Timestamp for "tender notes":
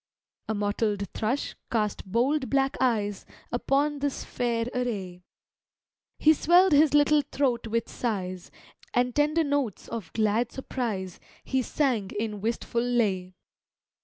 9.15-9.87